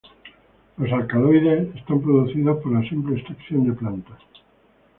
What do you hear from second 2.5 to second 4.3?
por la simple extracción de plantas.